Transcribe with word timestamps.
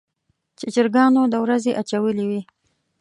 چې 0.59 0.67
چرګانو 0.75 1.21
د 1.29 1.35
ورځې 1.45 1.71
اچولې 1.81 2.25
وي. 2.29 2.41